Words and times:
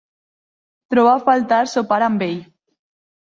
Trobo 0.93 1.11
a 1.11 1.19
faltar 1.27 1.61
sopar 1.73 2.01
amb 2.07 2.25
ell. 2.31 2.35